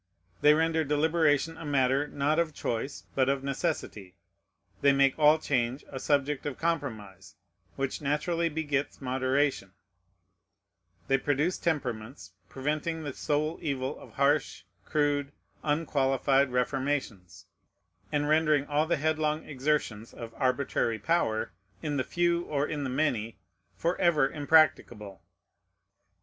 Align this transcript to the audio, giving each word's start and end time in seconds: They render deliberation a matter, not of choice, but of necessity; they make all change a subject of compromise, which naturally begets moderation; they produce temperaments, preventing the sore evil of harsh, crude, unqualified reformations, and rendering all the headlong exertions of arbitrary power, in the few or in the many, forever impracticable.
They 0.41 0.55
render 0.55 0.83
deliberation 0.83 1.57
a 1.57 1.63
matter, 1.63 2.07
not 2.07 2.39
of 2.39 2.55
choice, 2.55 3.03
but 3.13 3.29
of 3.29 3.43
necessity; 3.43 4.15
they 4.81 4.91
make 4.93 5.13
all 5.19 5.37
change 5.37 5.83
a 5.89 5.99
subject 5.99 6.47
of 6.47 6.57
compromise, 6.57 7.35
which 7.75 8.01
naturally 8.01 8.49
begets 8.49 8.99
moderation; 8.99 9.73
they 11.07 11.19
produce 11.19 11.59
temperaments, 11.59 12.33
preventing 12.49 13.03
the 13.03 13.13
sore 13.13 13.59
evil 13.61 13.95
of 13.99 14.13
harsh, 14.13 14.63
crude, 14.85 15.31
unqualified 15.63 16.51
reformations, 16.51 17.45
and 18.11 18.27
rendering 18.27 18.65
all 18.65 18.87
the 18.87 18.97
headlong 18.97 19.45
exertions 19.45 20.15
of 20.15 20.33
arbitrary 20.35 20.97
power, 20.97 21.51
in 21.83 21.97
the 21.97 22.03
few 22.03 22.41
or 22.45 22.65
in 22.67 22.83
the 22.83 22.89
many, 22.89 23.37
forever 23.77 24.27
impracticable. 24.27 25.21